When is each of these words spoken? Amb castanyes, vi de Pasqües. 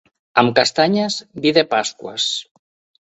Amb 0.41 0.53
castanyes, 0.59 1.17
vi 1.43 1.51
de 1.57 1.63
Pasqües. 1.75 2.27